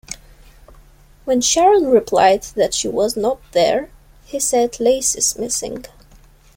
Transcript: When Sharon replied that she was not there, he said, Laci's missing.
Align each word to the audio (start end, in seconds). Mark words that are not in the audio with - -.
When 1.25 1.41
Sharon 1.41 1.85
replied 1.91 2.41
that 2.55 2.73
she 2.73 2.87
was 2.87 3.15
not 3.15 3.39
there, 3.51 3.91
he 4.25 4.39
said, 4.39 4.71
Laci's 4.79 5.37
missing. 5.37 5.85